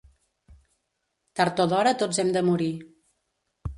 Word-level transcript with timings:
Tard 1.41 1.61
o 1.65 1.67
d'hora 1.73 1.93
tots 2.03 2.23
hem 2.25 2.33
de 2.39 2.43
morir. 2.51 2.73